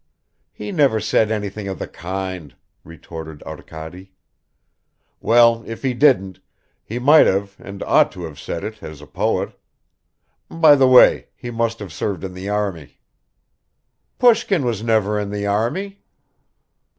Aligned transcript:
"He 0.51 0.71
never 0.71 0.99
said 0.99 1.29
anything 1.29 1.67
of 1.67 1.77
the 1.77 1.87
kind," 1.87 2.55
retorted 2.83 3.43
Arkady. 3.45 4.13
"Well, 5.19 5.63
if 5.67 5.83
he 5.83 5.93
didn't, 5.93 6.39
he 6.83 6.97
might 6.97 7.27
have 7.27 7.55
and 7.59 7.83
ought 7.83 8.11
to 8.13 8.23
have 8.23 8.39
said 8.39 8.63
it 8.63 8.81
as 8.81 8.99
a 9.01 9.05
poet. 9.05 9.53
By 10.49 10.73
the 10.73 10.87
way, 10.87 11.27
he 11.35 11.51
must 11.51 11.77
have 11.77 11.93
served 11.93 12.23
in 12.23 12.33
the 12.33 12.49
army." 12.49 12.97
"Pushkin 14.17 14.65
was 14.65 14.81
never 14.81 15.19
in 15.19 15.29
the 15.29 15.45
army!" 15.45 16.01